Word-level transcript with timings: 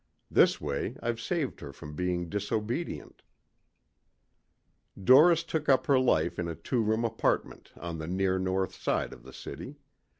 This 0.31 0.59
way 0.59 0.95
I've 1.03 1.21
saved 1.21 1.59
her 1.59 1.71
from 1.71 1.93
being 1.95 2.27
disobedient." 2.27 3.21
Doris 5.03 5.43
took 5.43 5.69
up 5.69 5.85
her 5.85 5.99
life 5.99 6.39
in 6.39 6.47
a 6.47 6.55
two 6.55 6.81
room 6.81 7.05
apartment 7.05 7.71
on 7.79 7.99
the 7.99 8.07
near 8.07 8.39
north 8.39 8.73
side 8.73 9.13
of 9.13 9.21
the 9.21 9.31
city. 9.31 9.75